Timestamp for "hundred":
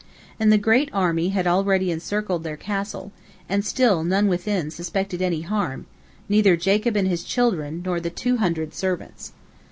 8.37-8.73